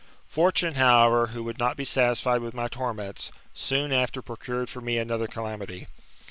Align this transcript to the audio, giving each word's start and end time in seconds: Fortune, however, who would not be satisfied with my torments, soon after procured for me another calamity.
Fortune, 0.25 0.73
however, 0.73 1.27
who 1.27 1.43
would 1.43 1.59
not 1.59 1.77
be 1.77 1.85
satisfied 1.85 2.41
with 2.41 2.55
my 2.55 2.67
torments, 2.67 3.31
soon 3.53 3.91
after 3.93 4.23
procured 4.23 4.67
for 4.67 4.81
me 4.81 4.97
another 4.97 5.27
calamity. 5.27 5.85